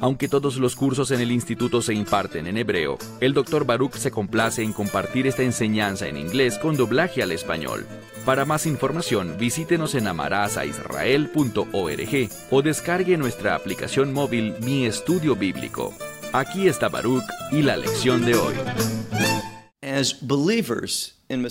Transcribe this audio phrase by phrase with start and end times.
[0.00, 3.64] Aunque todos los cursos en el instituto se imparten en hebreo, el Dr.
[3.64, 7.86] Baruch se complace en compartir esta enseñanza en inglés con doblaje al español.
[8.24, 15.94] Para más información, visítenos en amarazaisrael.org o descargue nuestra aplicación móvil Mi Estudio Bíblico.
[16.32, 18.54] Aquí está Baruch y la lección de hoy.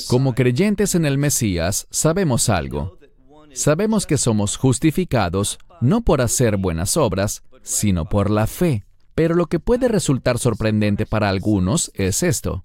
[0.08, 2.98] Como creyentes en el Mesías, sabemos algo.
[3.54, 8.86] Sabemos que somos justificados no por hacer buenas obras, sino por la fe.
[9.16, 12.64] Pero lo que puede resultar sorprendente para algunos es esto.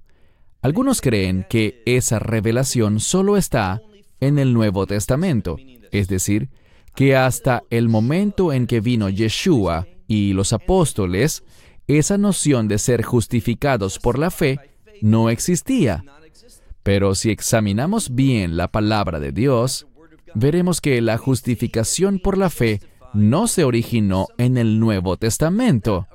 [0.63, 3.83] Algunos creen que esa revelación solo está
[4.21, 5.57] en el Nuevo Testamento,
[5.91, 6.49] es decir,
[6.95, 11.45] que hasta el momento en que vino Yeshua y los apóstoles,
[11.87, 14.59] esa noción de ser justificados por la fe
[15.03, 16.05] no existía.
[16.83, 19.87] Pero si examinamos bien la palabra de Dios,
[20.35, 22.81] veremos que la justificación por la fe
[23.15, 26.07] no se originó en el Nuevo Testamento,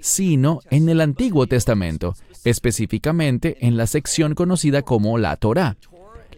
[0.00, 2.14] sino en el Antiguo Testamento,
[2.44, 5.76] específicamente en la sección conocida como la Torá.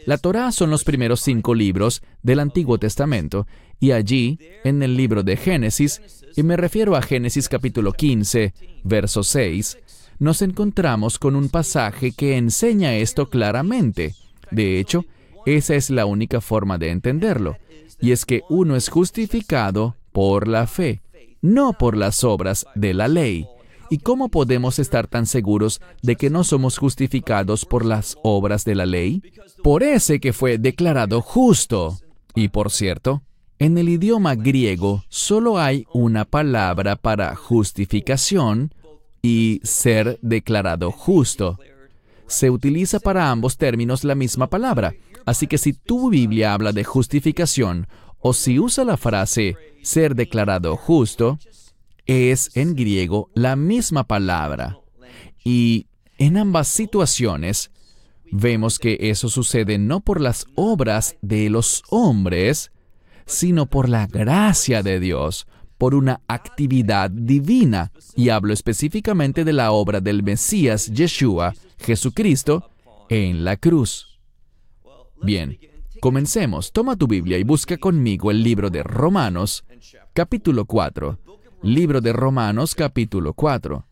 [0.06, 3.46] La Torá son los primeros cinco libros del Antiguo Testamento,
[3.78, 6.00] y allí, en el libro de Génesis,
[6.36, 9.78] y me refiero a Génesis capítulo 15, verso 6,
[10.18, 14.14] nos encontramos con un pasaje que enseña esto claramente.
[14.50, 15.04] De hecho,
[15.46, 17.56] esa es la única forma de entenderlo
[18.00, 21.02] y es que uno es justificado por la fe,
[21.42, 23.46] no por las obras de la ley.
[23.92, 28.76] ¿Y cómo podemos estar tan seguros de que no somos justificados por las obras de
[28.76, 29.22] la ley?
[29.64, 31.98] Por ese que fue declarado justo.
[32.36, 33.22] Y por cierto,
[33.58, 38.72] en el idioma griego solo hay una palabra para justificación
[39.22, 41.58] y ser declarado justo.
[42.28, 44.94] Se utiliza para ambos términos la misma palabra,
[45.26, 47.86] Así que si tu Biblia habla de justificación
[48.18, 51.38] o si usa la frase ser declarado justo,
[52.06, 54.78] es en griego la misma palabra.
[55.44, 55.86] Y
[56.18, 57.70] en ambas situaciones
[58.30, 62.72] vemos que eso sucede no por las obras de los hombres,
[63.26, 65.46] sino por la gracia de Dios,
[65.78, 67.92] por una actividad divina.
[68.16, 72.70] Y hablo específicamente de la obra del Mesías Yeshua, Jesucristo,
[73.08, 74.09] en la cruz.
[75.22, 75.58] Bien,
[76.00, 76.72] comencemos.
[76.72, 79.64] Toma tu Biblia y busca conmigo el libro de Romanos,
[80.12, 81.18] capítulo 4.
[81.62, 83.86] Libro de Romanos, capítulo 4.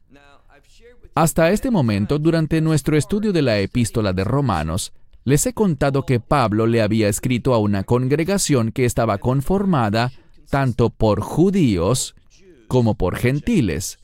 [1.15, 4.93] Hasta este momento, durante nuestro estudio de la epístola de Romanos,
[5.25, 10.13] les he contado que Pablo le había escrito a una congregación que estaba conformada
[10.49, 12.15] tanto por judíos
[12.69, 13.99] como por gentiles,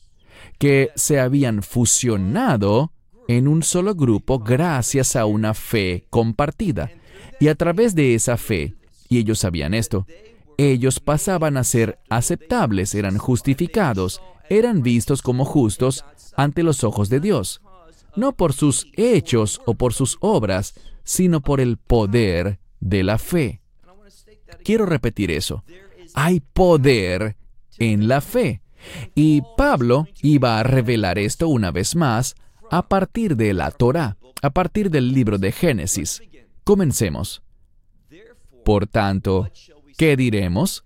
[0.59, 2.93] que se habían fusionado
[3.29, 6.91] en un solo grupo gracias a una fe compartida.
[7.41, 8.75] Y a través de esa fe,
[9.09, 10.07] y ellos sabían esto,
[10.57, 16.05] ellos pasaban a ser aceptables, eran justificados, eran vistos como justos
[16.37, 17.61] ante los ojos de Dios,
[18.17, 23.61] no por sus hechos o por sus obras, sino por el poder de la fe.
[24.65, 25.65] Quiero repetir eso.
[26.15, 27.37] Hay poder
[27.79, 28.63] en la fe.
[29.15, 32.35] Y Pablo iba a revelar esto una vez más
[32.71, 36.23] a partir de la Torah, a partir del libro de Génesis.
[36.65, 37.43] Comencemos.
[38.65, 39.51] Por tanto,
[39.99, 40.85] ¿qué diremos?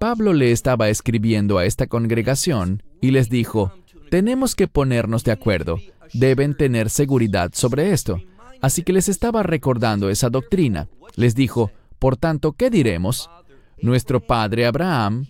[0.00, 3.74] Pablo le estaba escribiendo a esta congregación y les dijo,
[4.10, 5.78] tenemos que ponernos de acuerdo,
[6.14, 8.22] deben tener seguridad sobre esto.
[8.62, 10.88] Así que les estaba recordando esa doctrina.
[11.16, 13.28] Les dijo, por tanto, ¿qué diremos?
[13.82, 15.26] Nuestro padre Abraham,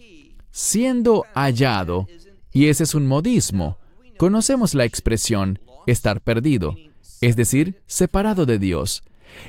[0.52, 2.06] siendo hallado,
[2.52, 3.78] y ese es un modismo,
[4.16, 6.76] conocemos la expresión estar perdido,
[7.20, 9.02] es decir, separado de Dios.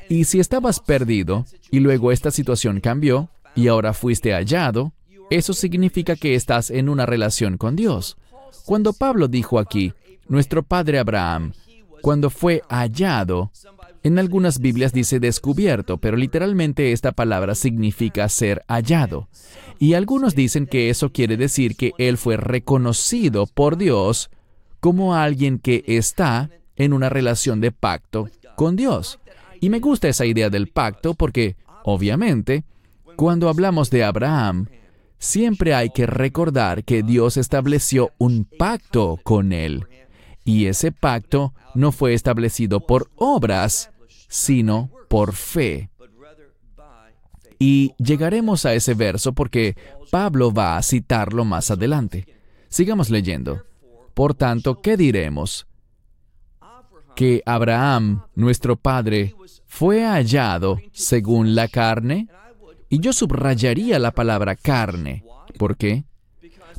[0.08, 4.92] Y si estabas perdido y luego esta situación cambió y ahora fuiste hallado,
[5.30, 8.16] eso significa que estás en una relación con Dios.
[8.64, 9.92] Cuando Pablo dijo aquí,
[10.28, 11.52] nuestro padre Abraham,
[12.02, 13.50] cuando fue hallado,
[14.02, 19.28] en algunas Biblias dice descubierto, pero literalmente esta palabra significa ser hallado.
[19.78, 24.30] Y algunos dicen que eso quiere decir que él fue reconocido por Dios
[24.80, 29.20] como alguien que está en una relación de pacto con Dios.
[29.62, 31.54] Y me gusta esa idea del pacto porque,
[31.84, 32.64] obviamente,
[33.14, 34.66] cuando hablamos de Abraham,
[35.20, 39.86] siempre hay que recordar que Dios estableció un pacto con él.
[40.44, 43.92] Y ese pacto no fue establecido por obras,
[44.28, 45.90] sino por fe.
[47.60, 49.76] Y llegaremos a ese verso porque
[50.10, 52.26] Pablo va a citarlo más adelante.
[52.68, 53.62] Sigamos leyendo.
[54.12, 55.68] Por tanto, ¿qué diremos?
[57.14, 59.34] Que Abraham, nuestro padre,
[59.66, 62.28] fue hallado según la carne.
[62.88, 65.24] Y yo subrayaría la palabra carne.
[65.58, 66.04] ¿Por qué?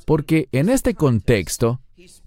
[0.06, 1.82] Porque en este contexto,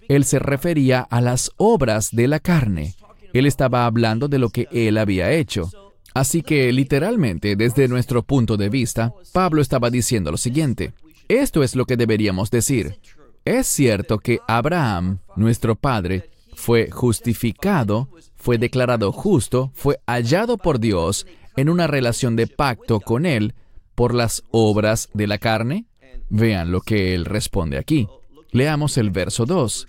[0.08, 2.94] él se refería a las obras de la carne.
[3.32, 5.70] Él estaba hablando de lo que él había hecho.
[6.14, 10.94] Así que literalmente, desde nuestro punto de vista, Pablo estaba diciendo lo siguiente.
[11.28, 12.98] Esto es lo que deberíamos decir.
[13.44, 21.26] Es cierto que Abraham, nuestro padre, fue justificado, fue declarado justo, fue hallado por Dios
[21.56, 23.54] en una relación de pacto con Él
[23.94, 25.84] por las obras de la carne.
[26.28, 28.08] Vean lo que Él responde aquí.
[28.50, 29.86] Leamos el verso 2.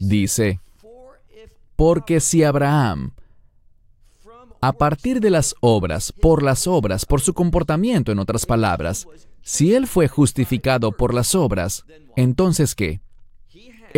[0.00, 0.60] Dice,
[1.76, 3.12] porque si Abraham,
[4.60, 9.06] a partir de las obras, por las obras, por su comportamiento, en otras palabras,
[9.42, 11.84] si él fue justificado por las obras,
[12.16, 13.00] entonces ¿qué?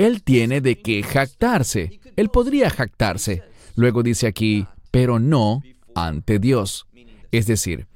[0.00, 2.00] Él tiene de qué jactarse.
[2.16, 3.42] Él podría jactarse.
[3.76, 5.62] Luego dice aquí, pero no
[5.94, 6.86] ante Dios.
[7.32, 7.86] Es decir,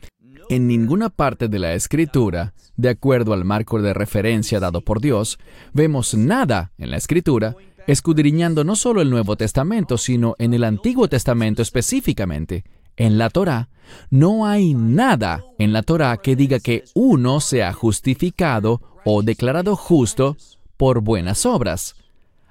[0.50, 5.38] en ninguna parte de la escritura, de acuerdo al marco de referencia dado por Dios,
[5.72, 7.56] vemos nada en la escritura
[7.86, 12.64] escudriñando no solo el Nuevo Testamento, sino en el Antiguo Testamento específicamente.
[12.98, 13.70] En la Torá,
[14.10, 20.36] no hay nada en la Torá que diga que uno sea justificado o declarado justo
[20.84, 21.96] por buenas obras.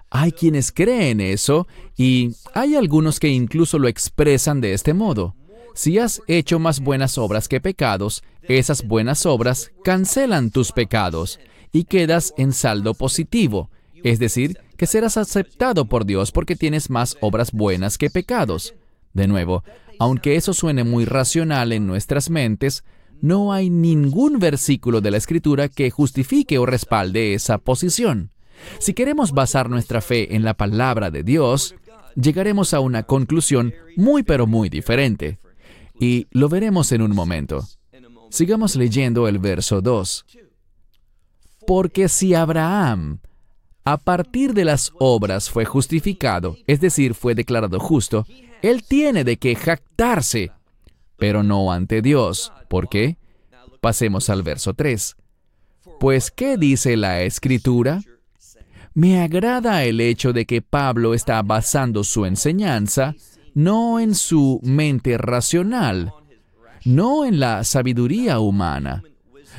[0.09, 5.35] Hay quienes creen eso y hay algunos que incluso lo expresan de este modo.
[5.75, 11.39] Si has hecho más buenas obras que pecados, esas buenas obras cancelan tus pecados
[11.71, 13.69] y quedas en saldo positivo,
[14.03, 18.74] es decir, que serás aceptado por Dios porque tienes más obras buenas que pecados.
[19.13, 19.63] De nuevo,
[20.00, 22.83] aunque eso suene muy racional en nuestras mentes,
[23.21, 28.31] no hay ningún versículo de la Escritura que justifique o respalde esa posición.
[28.80, 31.75] Si queremos basar nuestra fe en la palabra de Dios,
[32.15, 35.39] llegaremos a una conclusión muy pero muy diferente.
[36.00, 37.68] Y lo veremos en un momento.
[38.30, 40.25] Sigamos leyendo el verso 2.
[41.66, 43.19] Porque si Abraham
[43.86, 48.25] a partir de las obras fue justificado, es decir, fue declarado justo,
[48.62, 50.51] él tiene de qué jactarse,
[51.18, 52.51] pero no ante Dios.
[52.69, 53.18] ¿Por qué?
[53.81, 55.15] Pasemos al verso 3.
[56.00, 58.01] Pues, ¿qué dice la escritura?
[58.94, 63.15] Me agrada el hecho de que Pablo está basando su enseñanza
[63.54, 66.13] no en su mente racional,
[66.86, 69.04] no en la sabiduría humana,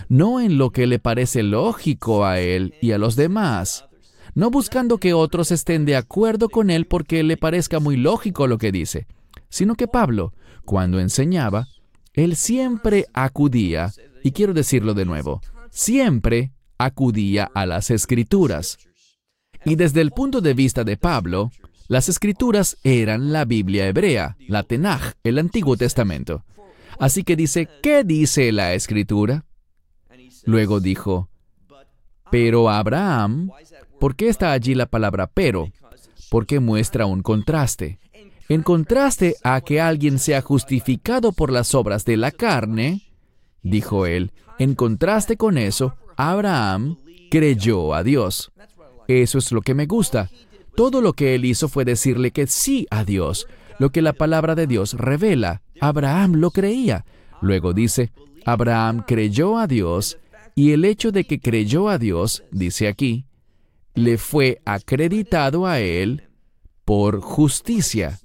[0.09, 3.87] no en lo que le parece lógico a él y a los demás,
[4.35, 8.59] no buscando que otros estén de acuerdo con él porque le parezca muy lógico lo
[8.59, 9.07] que dice,
[9.49, 10.33] sino que Pablo,
[10.65, 11.69] cuando enseñaba,
[12.13, 15.41] él siempre acudía, y quiero decirlo de nuevo,
[15.71, 18.79] siempre acudía a las escrituras.
[19.65, 21.51] Y desde el punto de vista de Pablo,
[21.89, 26.45] las escrituras eran la Biblia hebrea, la Tenaj, el Antiguo Testamento.
[26.99, 29.45] Así que dice, ¿qué dice la escritura?
[30.47, 31.29] Luego dijo,
[32.31, 33.51] pero Abraham,
[33.99, 35.71] ¿por qué está allí la palabra pero?
[36.31, 37.99] Porque muestra un contraste.
[38.49, 43.03] En contraste a que alguien sea justificado por las obras de la carne,
[43.63, 46.99] dijo él, en contraste con eso, Abraham
[47.31, 48.53] creyó a Dios.
[49.09, 50.31] Eso es lo que me gusta.
[50.77, 53.47] Todo lo que él hizo fue decirle que sí a Dios,
[53.79, 55.63] lo que la palabra de Dios revela.
[55.81, 57.05] Abraham lo creía.
[57.41, 58.13] Luego dice,
[58.45, 60.19] Abraham creyó a Dios
[60.55, 63.25] y el hecho de que creyó a Dios, dice aquí,
[63.95, 66.29] le fue acreditado a él
[66.85, 68.21] por justicia.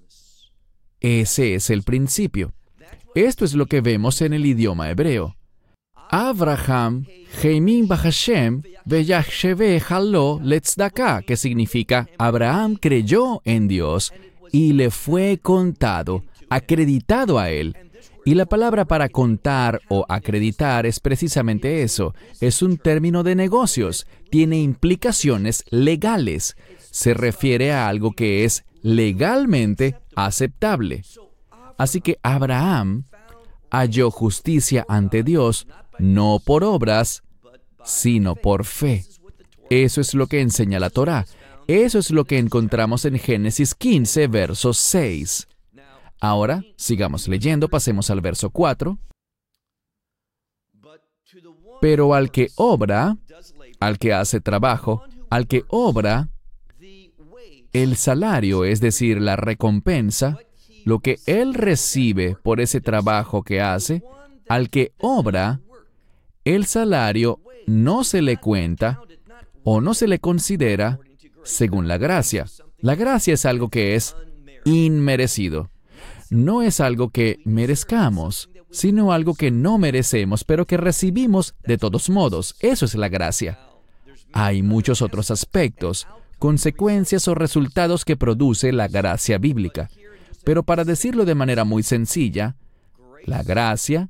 [1.02, 2.54] Ese es el principio.
[3.16, 5.36] Esto es lo que vemos en el idioma hebreo.
[6.12, 7.06] Abraham,
[7.42, 14.12] Heimin Bahashem, Beyachsheve Halo Letzdaka, que significa Abraham creyó en Dios
[14.52, 17.78] y le fue contado, acreditado a él.
[18.26, 22.14] Y la palabra para contar o acreditar es precisamente eso.
[22.42, 24.08] Es un término de negocios.
[24.30, 26.56] Tiene implicaciones legales.
[26.92, 31.04] Se refiere a algo que es legalmente aceptable.
[31.78, 33.06] Así que Abraham
[33.72, 35.68] halló justicia ante Dios
[35.98, 37.24] no por obras,
[37.84, 39.06] sino por fe.
[39.70, 41.26] Eso es lo que enseña la Torah.
[41.68, 45.48] Eso es lo que encontramos en Génesis 15, verso 6.
[46.20, 48.98] Ahora, sigamos leyendo, pasemos al verso 4.
[51.80, 53.18] Pero al que obra,
[53.80, 56.30] al que hace trabajo, al que obra,
[57.74, 60.38] el salario, es decir, la recompensa,
[60.86, 64.04] lo que él recibe por ese trabajo que hace,
[64.48, 65.60] al que obra,
[66.46, 69.00] el salario no se le cuenta
[69.64, 71.00] o no se le considera
[71.44, 72.46] según la gracia.
[72.80, 74.16] La gracia es algo que es
[74.66, 75.70] inmerecido.
[76.30, 82.10] No es algo que merezcamos, sino algo que no merecemos, pero que recibimos de todos
[82.10, 82.56] modos.
[82.60, 83.60] Eso es la gracia.
[84.32, 86.08] Hay muchos otros aspectos,
[86.40, 89.90] consecuencias o resultados que produce la gracia bíblica.
[90.44, 92.56] Pero para decirlo de manera muy sencilla,
[93.26, 94.10] la gracia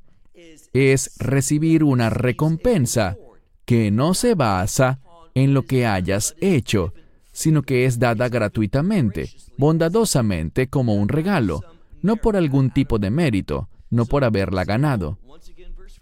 [0.74, 3.18] es recibir una recompensa
[3.66, 5.00] que no se basa
[5.34, 6.94] en lo que hayas hecho,
[7.32, 11.62] sino que es dada gratuitamente, bondadosamente como un regalo,
[12.02, 15.18] no por algún tipo de mérito, no por haberla ganado.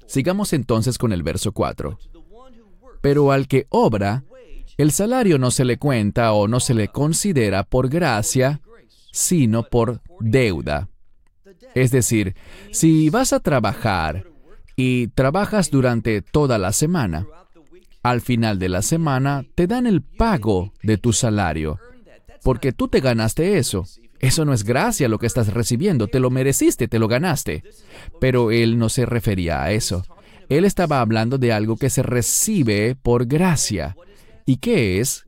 [0.05, 1.97] Sigamos entonces con el verso 4.
[3.01, 4.23] Pero al que obra,
[4.77, 8.61] el salario no se le cuenta o no se le considera por gracia,
[9.11, 10.89] sino por deuda.
[11.73, 12.35] Es decir,
[12.71, 14.25] si vas a trabajar
[14.75, 17.25] y trabajas durante toda la semana,
[18.03, 21.79] al final de la semana te dan el pago de tu salario,
[22.43, 23.85] porque tú te ganaste eso.
[24.19, 27.63] Eso no es gracia lo que estás recibiendo, te lo mereciste, te lo ganaste.
[28.19, 30.03] Pero él no se refería a eso.
[30.49, 33.95] Él estaba hablando de algo que se recibe por gracia.
[34.47, 35.27] ¿Y qué es?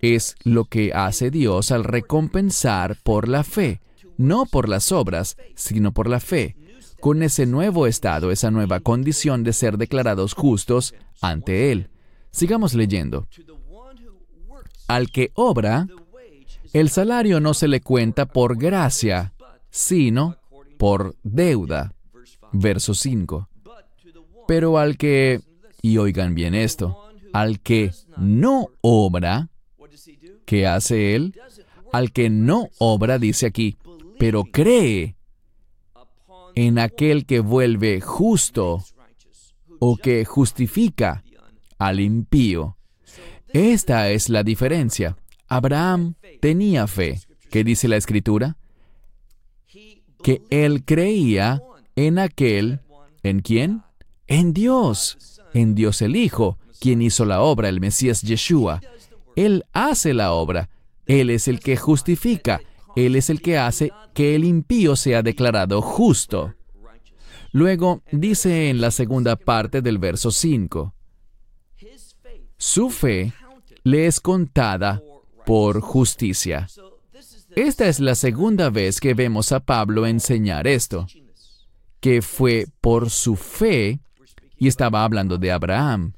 [0.00, 3.82] Es lo que hace Dios al recompensar por la fe,
[4.16, 6.56] no por las obras, sino por la fe,
[6.98, 11.90] con ese nuevo estado, esa nueva condición de ser declarados justos ante Él.
[12.30, 13.28] Sigamos leyendo.
[14.88, 15.86] Al que obra,
[16.72, 19.34] el salario no se le cuenta por gracia,
[19.68, 20.38] sino
[20.78, 21.92] por deuda.
[22.50, 23.46] Verso 5.
[24.48, 25.42] Pero al que,
[25.82, 27.03] y oigan bien esto,
[27.34, 29.50] al que no obra,
[30.46, 31.34] ¿qué hace él?
[31.92, 33.76] Al que no obra, dice aquí,
[34.20, 35.16] pero cree
[36.54, 38.84] en aquel que vuelve justo
[39.80, 41.24] o que justifica
[41.76, 42.76] al impío.
[43.48, 45.16] Esta es la diferencia.
[45.48, 47.20] Abraham tenía fe.
[47.50, 48.58] ¿Qué dice la escritura?
[50.22, 51.60] Que él creía
[51.96, 52.80] en aquel,
[53.24, 53.82] ¿en quién?
[54.28, 58.82] En Dios, en Dios el Hijo, quien hizo la obra, el Mesías Yeshua.
[59.36, 60.68] Él hace la obra.
[61.06, 62.60] Él es el que justifica.
[62.94, 66.52] Él es el que hace que el impío sea declarado justo.
[67.52, 70.94] Luego dice en la segunda parte del verso 5,
[72.58, 73.32] su fe
[73.82, 75.02] le es contada
[75.46, 76.68] por justicia.
[77.56, 81.06] Esta es la segunda vez que vemos a Pablo enseñar esto,
[82.00, 84.00] que fue por su fe,
[84.58, 86.12] y estaba hablando de Abraham.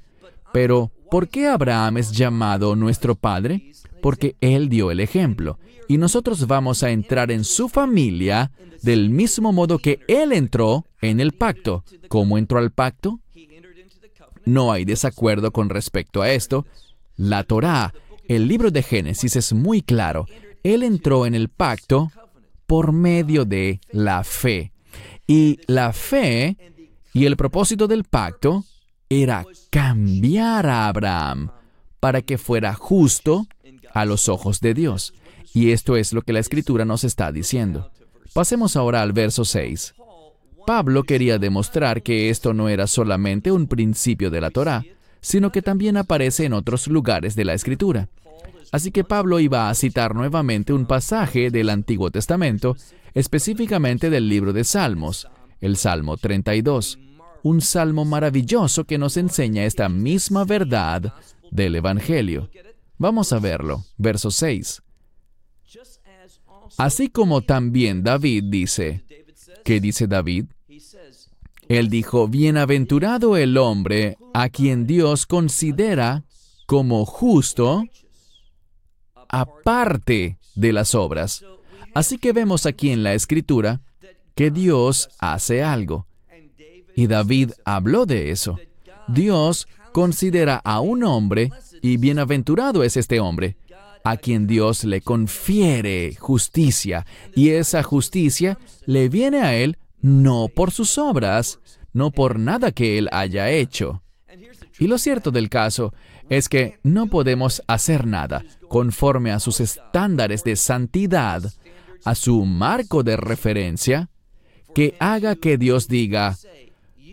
[0.52, 3.72] Pero, ¿por qué Abraham es llamado nuestro padre?
[4.02, 8.50] Porque él dio el ejemplo y nosotros vamos a entrar en su familia
[8.82, 11.84] del mismo modo que Él entró en el pacto.
[12.08, 13.20] ¿Cómo entró al pacto?
[14.44, 16.66] No hay desacuerdo con respecto a esto.
[17.16, 17.94] La Torá,
[18.28, 20.26] el libro de Génesis es muy claro.
[20.62, 22.10] Él entró en el pacto
[22.66, 24.72] por medio de la fe.
[25.26, 26.56] Y la fe
[27.12, 28.64] y el propósito del pacto
[29.08, 31.50] era cambiar a Abraham
[32.00, 33.46] para que fuera justo
[33.92, 35.14] a los ojos de Dios.
[35.54, 37.90] Y esto es lo que la escritura nos está diciendo.
[38.34, 39.94] Pasemos ahora al verso 6.
[40.66, 44.84] Pablo quería demostrar que esto no era solamente un principio de la Torá,
[45.20, 48.08] sino que también aparece en otros lugares de la escritura.
[48.72, 52.76] Así que Pablo iba a citar nuevamente un pasaje del Antiguo Testamento,
[53.14, 55.28] específicamente del libro de Salmos,
[55.60, 56.98] el Salmo 32,
[57.46, 61.14] un salmo maravilloso que nos enseña esta misma verdad
[61.52, 62.50] del Evangelio.
[62.98, 64.82] Vamos a verlo, verso 6.
[66.76, 69.04] Así como también David dice,
[69.64, 70.46] ¿qué dice David?
[71.68, 76.24] Él dijo, Bienaventurado el hombre a quien Dios considera
[76.66, 77.84] como justo
[79.28, 81.44] aparte de las obras.
[81.94, 83.82] Así que vemos aquí en la escritura
[84.34, 86.08] que Dios hace algo.
[86.96, 88.58] Y David habló de eso.
[89.06, 91.50] Dios considera a un hombre
[91.80, 93.56] y bienaventurado es este hombre
[94.06, 100.70] a quien Dios le confiere justicia, y esa justicia le viene a él no por
[100.70, 101.58] sus obras,
[101.92, 104.04] no por nada que él haya hecho.
[104.78, 105.92] Y lo cierto del caso
[106.28, 111.42] es que no podemos hacer nada conforme a sus estándares de santidad,
[112.04, 114.08] a su marco de referencia,
[114.72, 116.36] que haga que Dios diga,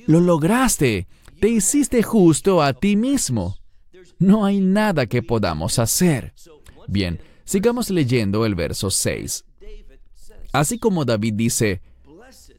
[0.08, 1.08] lo lograste,
[1.40, 3.58] te hiciste justo a ti mismo.
[4.20, 6.34] No hay nada que podamos hacer.
[6.88, 9.46] Bien, sigamos leyendo el verso 6.
[10.52, 11.82] Así como David dice,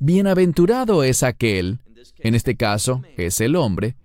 [0.01, 1.81] Bienaventurado es aquel
[2.25, 3.97] en este caso es el hombre,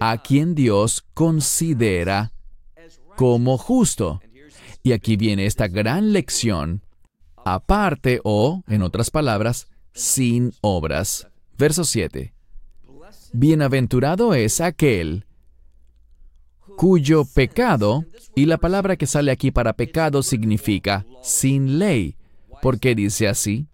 [0.00, 2.32] a quien Dios considera
[3.16, 4.20] como justo.
[4.82, 6.82] Y aquí viene esta gran lección,
[7.44, 11.28] aparte o, en otras palabras, sin obras.
[11.56, 12.34] Verso 7.
[13.32, 15.24] Bienaventurado es aquel
[16.76, 22.16] cuyo pecado, y la palabra que sale aquí para pecado significa sin ley.
[22.60, 23.66] ¿Por qué dice así?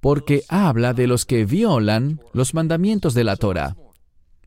[0.00, 3.76] Porque habla de los que violan los mandamientos de la Torah.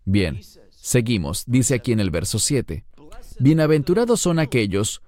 [0.05, 2.85] Bien, seguimos, dice aquí en el verso 7.
[3.39, 5.01] Bienaventurados son aquellos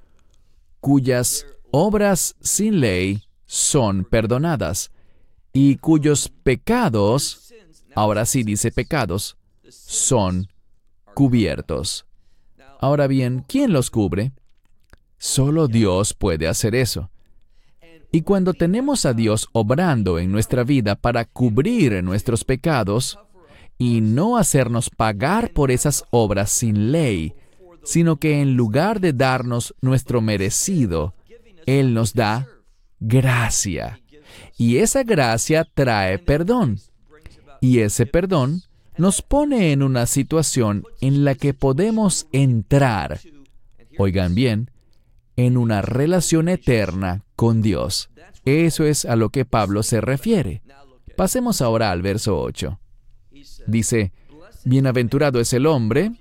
[0.79, 4.91] cuyas obras sin ley son perdonadas
[5.53, 7.50] y cuyos pecados,
[7.95, 9.37] ahora sí dice pecados,
[9.69, 10.47] son
[11.13, 12.05] cubiertos.
[12.79, 14.31] Ahora bien, ¿quién los cubre?
[15.17, 17.11] Solo Dios puede hacer eso.
[18.11, 23.19] Y cuando tenemos a Dios obrando en nuestra vida para cubrir nuestros pecados
[23.77, 27.33] y no hacernos pagar por esas obras sin ley,
[27.83, 31.13] sino que en lugar de darnos nuestro merecido,
[31.65, 32.47] Él nos da
[32.99, 33.99] gracia.
[34.57, 36.79] Y esa gracia trae perdón.
[37.61, 38.63] Y ese perdón
[38.97, 43.19] nos pone en una situación en la que podemos entrar,
[43.97, 44.71] oigan bien,
[45.37, 48.09] en una relación eterna con Dios.
[48.45, 50.61] Eso es a lo que Pablo se refiere.
[51.15, 52.79] Pasemos ahora al verso 8.
[53.67, 54.11] Dice,
[54.63, 56.11] Bienaventurado es el hombre.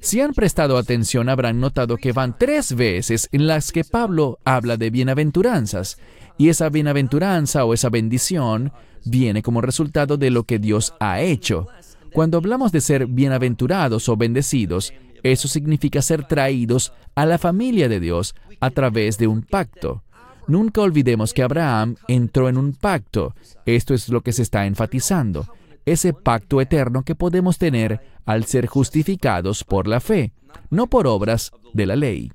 [0.00, 4.76] Si han prestado atención habrán notado que van tres veces en las que Pablo habla
[4.76, 5.98] de bienaventuranzas,
[6.38, 8.72] y esa bienaventuranza o esa bendición
[9.04, 11.68] viene como resultado de lo que Dios ha hecho.
[12.12, 18.00] Cuando hablamos de ser bienaventurados o bendecidos, eso significa ser traídos a la familia de
[18.00, 20.02] Dios a través de un pacto.
[20.46, 23.34] Nunca olvidemos que Abraham entró en un pacto.
[23.64, 25.46] Esto es lo que se está enfatizando.
[25.86, 30.32] Ese pacto eterno que podemos tener al ser justificados por la fe,
[30.70, 32.30] no por obras de la ley.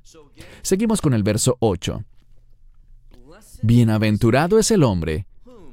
[0.62, 2.04] Seguimos con el verso 8.
[3.62, 5.26] Bienaventurado es el hombre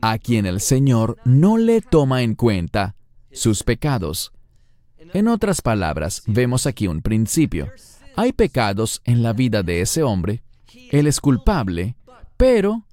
[0.03, 2.95] a quien el Señor no le toma en cuenta
[3.33, 4.33] sus pecados.
[5.13, 7.71] En otras palabras, vemos aquí un principio.
[8.17, 10.43] Hay pecados en la vida de ese hombre,
[10.91, 11.97] él es culpable,
[12.37, 12.85] pero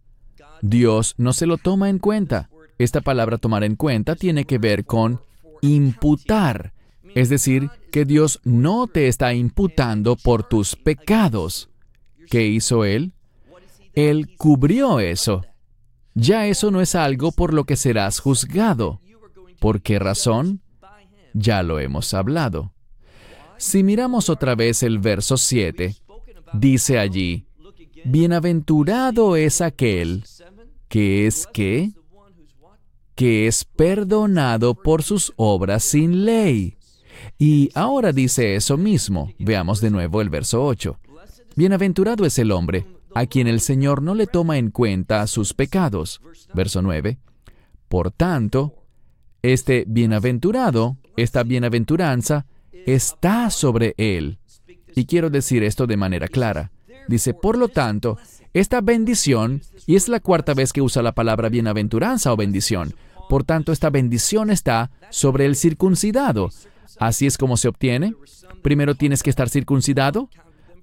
[0.62, 2.50] Dios no se lo toma en cuenta.
[2.78, 5.22] Esta palabra tomar en cuenta tiene que ver con
[5.62, 6.74] imputar,
[7.16, 11.70] es decir, que Dios no te está imputando por tus pecados.
[12.30, 13.14] ¿Qué hizo Él?
[13.94, 15.44] Él cubrió eso.
[16.16, 19.00] Ya eso no es algo por lo que serás juzgado.
[19.60, 20.62] ¿Por qué razón?
[21.34, 22.74] Ya lo hemos hablado.
[23.58, 25.96] Si miramos otra vez el verso 7,
[26.54, 27.48] dice allí,
[28.06, 30.26] Bienaventurado es aquel
[30.90, 31.92] que es que
[33.16, 36.78] que es perdonado por sus obras sin ley.
[37.38, 39.32] Y ahora dice eso mismo.
[39.40, 41.00] Veamos de nuevo el verso 8.
[41.56, 46.22] Bienaventurado es el hombre a quien el Señor no le toma en cuenta sus pecados.
[46.54, 47.20] Verso 9.
[47.88, 48.76] Por tanto,
[49.42, 52.46] este bienaventurado, esta bienaventuranza,
[52.86, 54.40] está sobre él.
[54.96, 56.72] Y quiero decir esto de manera clara.
[57.08, 58.18] Dice, por lo tanto,
[58.54, 62.96] esta bendición, y es la cuarta vez que usa la palabra bienaventuranza o bendición,
[63.30, 66.50] por tanto, esta bendición está sobre el circuncidado.
[67.00, 68.14] Así es como se obtiene.
[68.62, 70.30] Primero tienes que estar circuncidado.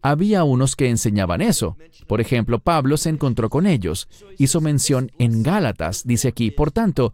[0.03, 1.77] Había unos que enseñaban eso.
[2.07, 4.09] Por ejemplo, Pablo se encontró con ellos.
[4.39, 6.07] Hizo mención en Gálatas.
[6.07, 7.13] Dice aquí, por tanto,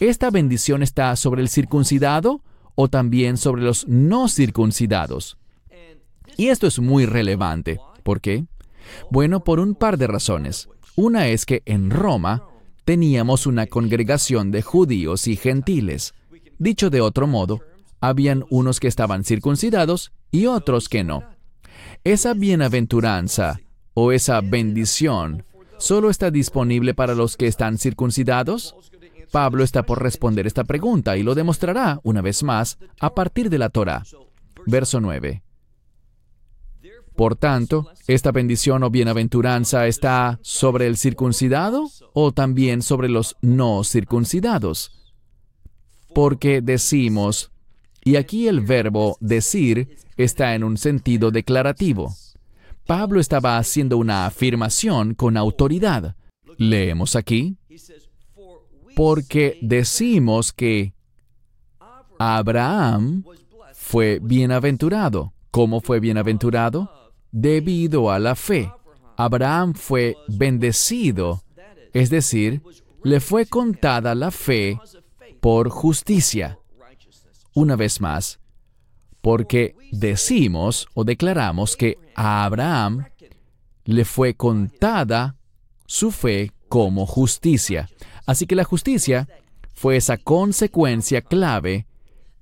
[0.00, 2.42] ¿Esta bendición está sobre el circuncidado
[2.74, 5.38] o también sobre los no circuncidados?
[6.36, 7.80] Y esto es muy relevante.
[8.02, 8.44] ¿Por qué?
[9.10, 10.68] Bueno, por un par de razones.
[10.96, 12.44] Una es que en Roma
[12.84, 16.12] teníamos una congregación de judíos y gentiles.
[16.58, 17.60] Dicho de otro modo,
[17.98, 21.24] habían unos que estaban circuncidados y otros que no.
[22.06, 23.60] Esa bienaventuranza
[23.92, 25.44] o esa bendición
[25.76, 28.76] solo está disponible para los que están circuncidados
[29.32, 33.58] Pablo está por responder esta pregunta y lo demostrará una vez más a partir de
[33.58, 34.04] la Torah.
[34.66, 35.42] Verso 9.
[37.16, 43.82] Por tanto, ¿esta bendición o bienaventuranza está sobre el circuncidado o también sobre los no
[43.82, 45.12] circuncidados?
[46.14, 47.50] Porque decimos,
[48.06, 52.14] y aquí el verbo decir está en un sentido declarativo.
[52.86, 56.14] Pablo estaba haciendo una afirmación con autoridad.
[56.56, 57.56] Leemos aquí,
[58.94, 60.94] porque decimos que
[62.20, 63.24] Abraham
[63.74, 65.32] fue bienaventurado.
[65.50, 67.12] ¿Cómo fue bienaventurado?
[67.32, 68.70] Debido a la fe.
[69.16, 71.42] Abraham fue bendecido,
[71.92, 72.62] es decir,
[73.02, 74.78] le fue contada la fe
[75.40, 76.60] por justicia.
[77.56, 78.38] Una vez más,
[79.22, 83.06] porque decimos o declaramos que a Abraham
[83.84, 85.36] le fue contada
[85.86, 87.88] su fe como justicia.
[88.26, 89.26] Así que la justicia
[89.72, 91.86] fue esa consecuencia clave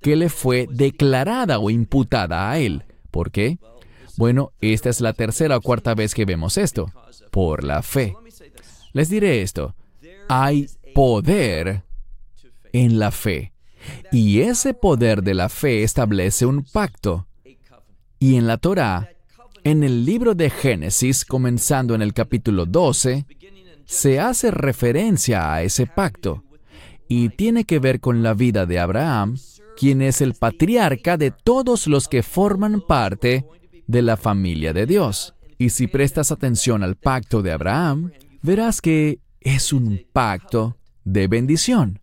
[0.00, 2.82] que le fue declarada o imputada a él.
[3.12, 3.58] ¿Por qué?
[4.16, 6.90] Bueno, esta es la tercera o cuarta vez que vemos esto,
[7.30, 8.16] por la fe.
[8.92, 9.76] Les diré esto,
[10.28, 11.84] hay poder
[12.72, 13.53] en la fe.
[14.12, 17.26] Y ese poder de la fe establece un pacto.
[18.18, 19.10] Y en la Torah,
[19.64, 23.26] en el libro de Génesis, comenzando en el capítulo 12,
[23.84, 26.44] se hace referencia a ese pacto.
[27.08, 29.36] Y tiene que ver con la vida de Abraham,
[29.76, 33.44] quien es el patriarca de todos los que forman parte
[33.86, 35.34] de la familia de Dios.
[35.58, 42.00] Y si prestas atención al pacto de Abraham, verás que es un pacto de bendición.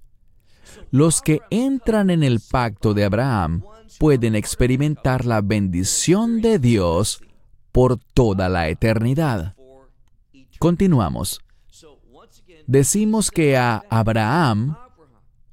[0.91, 3.63] Los que entran en el pacto de Abraham
[3.99, 7.21] pueden experimentar la bendición de Dios
[7.71, 9.55] por toda la eternidad.
[10.59, 11.41] Continuamos.
[12.67, 14.75] Decimos que a Abraham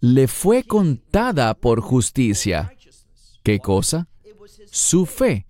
[0.00, 2.72] le fue contada por justicia.
[3.42, 4.08] ¿Qué cosa?
[4.70, 5.46] Su fe.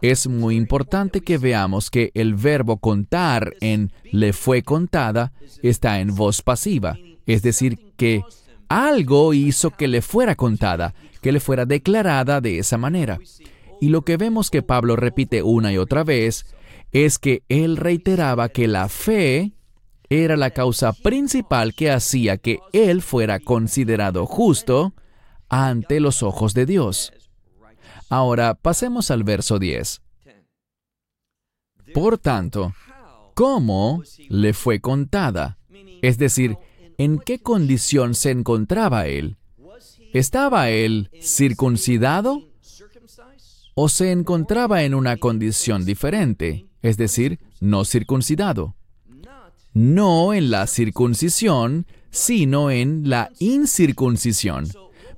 [0.00, 5.32] Es muy importante que veamos que el verbo contar en le fue contada
[5.62, 8.24] está en voz pasiva, es decir, que
[8.72, 13.18] algo hizo que le fuera contada, que le fuera declarada de esa manera.
[13.80, 16.46] Y lo que vemos que Pablo repite una y otra vez
[16.90, 19.52] es que él reiteraba que la fe
[20.08, 24.94] era la causa principal que hacía que él fuera considerado justo
[25.48, 27.12] ante los ojos de Dios.
[28.08, 30.02] Ahora pasemos al verso 10.
[31.92, 32.74] Por tanto,
[33.34, 35.58] ¿cómo le fue contada?
[36.00, 36.56] Es decir,
[37.02, 39.36] ¿en qué condición se encontraba él?
[40.12, 42.42] ¿Estaba él circuncidado?
[43.74, 48.76] ¿O se encontraba en una condición diferente, es decir, no circuncidado?
[49.72, 54.68] No en la circuncisión, sino en la incircuncisión.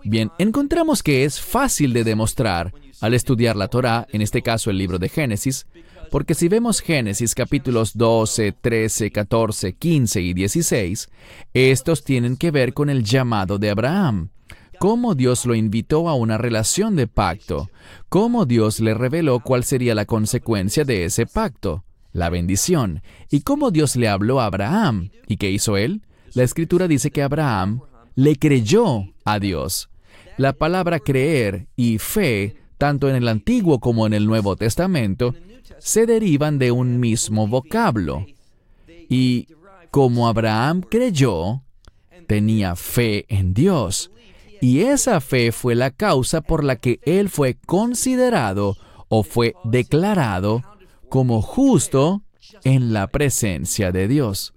[0.04, 4.76] Bien, encontramos que es fácil de demostrar al estudiar la Torah, en este caso el
[4.76, 5.66] libro de Génesis,
[6.10, 11.08] porque si vemos Génesis capítulos 12, 13, 14, 15 y 16,
[11.54, 14.28] estos tienen que ver con el llamado de Abraham,
[14.78, 17.70] cómo Dios lo invitó a una relación de pacto,
[18.10, 23.70] cómo Dios le reveló cuál sería la consecuencia de ese pacto, la bendición, y cómo
[23.70, 25.10] Dios le habló a Abraham.
[25.26, 26.02] ¿Y qué hizo él?
[26.34, 27.80] La escritura dice que Abraham
[28.14, 29.88] le creyó a Dios.
[30.36, 35.34] La palabra creer y fe, tanto en el Antiguo como en el Nuevo Testamento,
[35.78, 38.26] se derivan de un mismo vocablo.
[39.08, 39.48] Y
[39.90, 41.62] como Abraham creyó,
[42.26, 44.10] tenía fe en Dios.
[44.60, 48.76] Y esa fe fue la causa por la que él fue considerado
[49.08, 50.62] o fue declarado
[51.08, 52.22] como justo
[52.64, 54.52] en la presencia de Dios.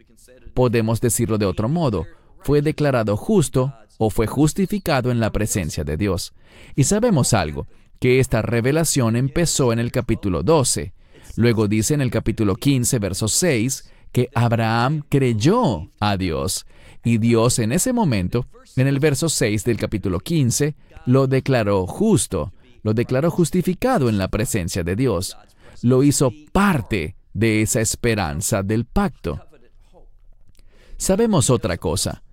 [0.54, 2.06] Podemos decirlo de otro modo,
[2.42, 6.34] fue declarado justo o fue justificado en la presencia de Dios.
[6.76, 7.68] Y sabemos algo,
[8.00, 10.94] que esta revelación empezó en el capítulo 12.
[11.36, 16.66] Luego dice en el capítulo 15, verso 6, que Abraham creyó a Dios.
[17.04, 22.54] Y Dios en ese momento, en el verso 6 del capítulo 15, lo declaró justo,
[22.84, 25.38] lo declaró justificado en la presencia de Dios.
[25.82, 29.40] Lo hizo parte de esa esperanza del pacto.
[30.98, 32.24] Sabemos otra cosa.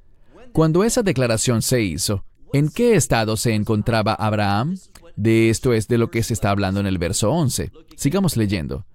[0.55, 4.79] Cuando esa declaración se hizo, ¿en qué estado se encontraba Abraham?
[5.17, 7.73] De esto es de lo que se está hablando en el verso 11.
[7.97, 8.87] Sigamos leyendo.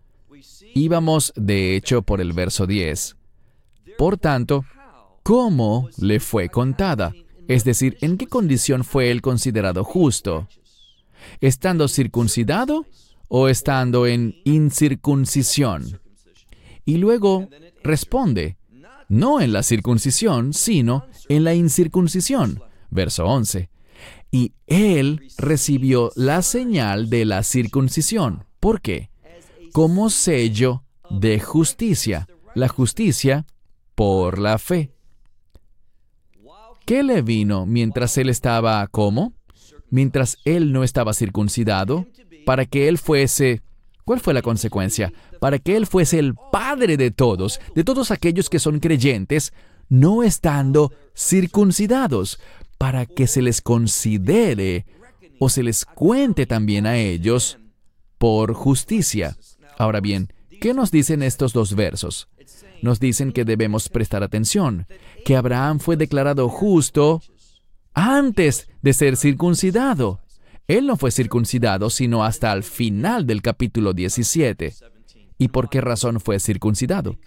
[0.73, 3.17] Íbamos, de hecho, por el verso 10.
[3.97, 4.63] Por tanto,
[5.21, 7.11] ¿cómo le fue contada?
[7.49, 10.47] Es decir, ¿en qué condición fue él considerado justo?
[11.41, 12.85] ¿Estando circuncidado
[13.27, 15.99] o estando en incircuncisión?
[16.85, 17.49] Y luego
[17.83, 18.58] responde,
[19.09, 22.61] no en la circuncisión, sino en la incircuncisión.
[22.89, 23.69] Verso 11.
[24.31, 28.45] Y él recibió la señal de la circuncisión.
[28.59, 29.09] ¿Por qué?
[29.73, 32.27] Como sello de justicia.
[32.55, 33.45] La justicia
[33.95, 34.93] por la fe.
[36.85, 39.33] ¿Qué le vino mientras él estaba como?
[39.89, 42.07] Mientras él no estaba circuncidado,
[42.45, 43.61] para que él fuese
[44.09, 45.13] ¿Cuál fue la consecuencia?
[45.39, 49.53] Para que Él fuese el Padre de todos, de todos aquellos que son creyentes,
[49.87, 52.39] no estando circuncidados,
[52.79, 54.87] para que se les considere
[55.39, 57.59] o se les cuente también a ellos
[58.17, 59.37] por justicia.
[59.77, 62.29] Ahora bien, ¿qué nos dicen estos dos versos?
[62.81, 64.87] Nos dicen que debemos prestar atención,
[65.23, 67.21] que Abraham fue declarado justo
[67.93, 70.19] antes de ser circuncidado.
[70.69, 74.75] Él no fue circuncidado sino hasta el final del capítulo 17.
[75.39, 77.17] ¿Y por qué razón fue circuncidado?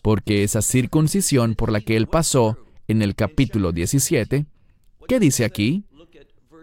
[0.00, 4.46] Porque esa circuncisión por la que él pasó en el capítulo 17,
[5.08, 5.84] ¿qué dice aquí?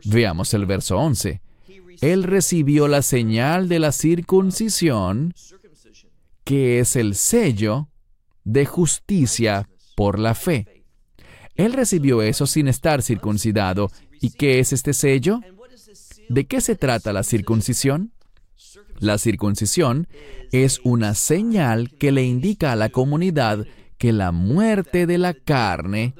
[0.06, 1.42] Veamos el verso 11.
[2.00, 5.34] Él recibió la señal de la circuncisión,
[6.46, 7.90] que es el sello
[8.46, 9.68] de justicia
[9.98, 10.86] por la fe.
[11.56, 13.92] Él recibió eso sin estar circuncidado.
[14.22, 15.42] ¿Y qué es este sello?
[16.32, 18.14] ¿De qué se trata la circuncisión?
[19.00, 20.08] La circuncisión
[20.54, 23.66] es una señal que le indica a la comunidad
[23.98, 26.16] que la muerte de la carne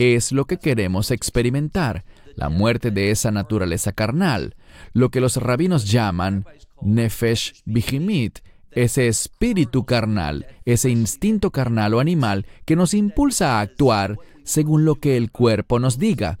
[0.00, 4.56] es lo que queremos experimentar, la muerte de esa naturaleza carnal,
[4.94, 6.44] lo que los rabinos llaman
[6.80, 8.40] nefesh bihimit,
[8.72, 14.96] ese espíritu carnal, ese instinto carnal o animal que nos impulsa a actuar según lo
[14.96, 16.40] que el cuerpo nos diga.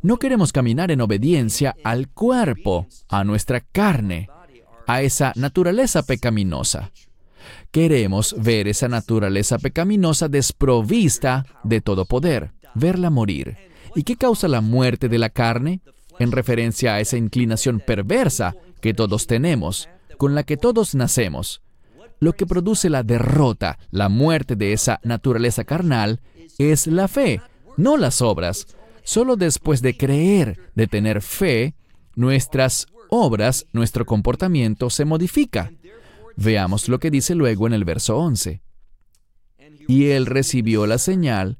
[0.00, 4.28] No queremos caminar en obediencia al cuerpo, a nuestra carne,
[4.86, 6.92] a esa naturaleza pecaminosa.
[7.72, 13.56] Queremos ver esa naturaleza pecaminosa desprovista de todo poder, verla morir.
[13.94, 15.80] ¿Y qué causa la muerte de la carne?
[16.18, 21.62] En referencia a esa inclinación perversa que todos tenemos, con la que todos nacemos.
[22.20, 26.20] Lo que produce la derrota, la muerte de esa naturaleza carnal,
[26.58, 27.40] es la fe,
[27.76, 28.66] no las obras.
[29.08, 31.74] Solo después de creer, de tener fe,
[32.14, 35.72] nuestras obras, nuestro comportamiento se modifica.
[36.36, 38.60] Veamos lo que dice luego en el verso 11.
[39.86, 41.56] Y él recibió la señal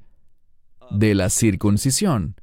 [0.90, 2.34] de la circuncisión,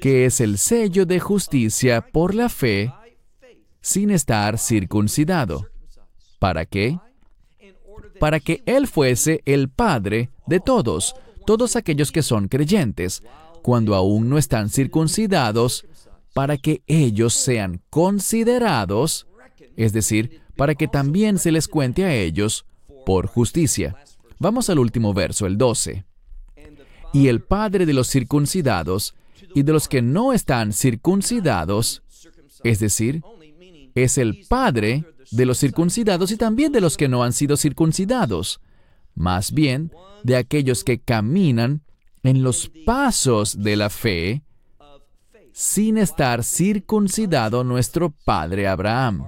[0.00, 2.90] que es el sello de justicia por la fe
[3.82, 5.68] sin estar circuncidado.
[6.38, 6.98] ¿Para qué?
[8.18, 11.14] Para que Él fuese el Padre de todos,
[11.44, 13.22] todos aquellos que son creyentes,
[13.66, 15.86] cuando aún no están circuncidados,
[16.32, 19.26] para que ellos sean considerados,
[19.76, 22.64] es decir, para que también se les cuente a ellos
[23.04, 23.96] por justicia.
[24.38, 26.04] Vamos al último verso, el 12.
[27.12, 29.16] Y el Padre de los circuncidados
[29.52, 32.04] y de los que no están circuncidados,
[32.62, 33.24] es decir,
[33.96, 38.60] es el Padre de los circuncidados y también de los que no han sido circuncidados,
[39.16, 39.90] más bien
[40.22, 41.82] de aquellos que caminan
[42.26, 44.42] en los pasos de la fe
[45.52, 49.26] sin estar circuncidado nuestro padre Abraham.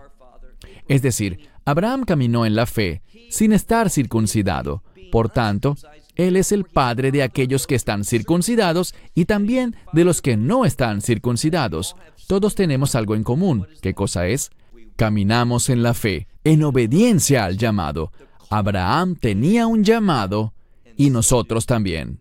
[0.86, 4.82] Es decir, Abraham caminó en la fe sin estar circuncidado.
[5.10, 5.76] Por tanto,
[6.16, 10.64] él es el padre de aquellos que están circuncidados y también de los que no
[10.64, 11.96] están circuncidados.
[12.26, 13.66] Todos tenemos algo en común.
[13.80, 14.50] ¿Qué cosa es?
[14.96, 18.12] Caminamos en la fe, en obediencia al llamado.
[18.50, 20.54] Abraham tenía un llamado
[20.96, 22.20] y nosotros también.